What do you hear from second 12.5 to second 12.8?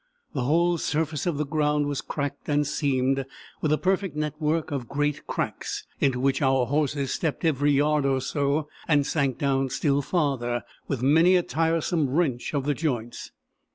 of the